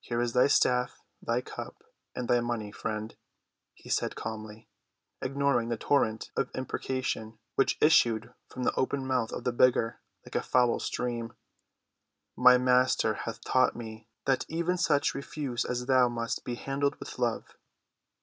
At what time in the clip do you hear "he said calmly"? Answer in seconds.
3.74-4.66